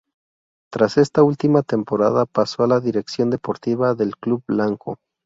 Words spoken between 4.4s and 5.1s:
blanco.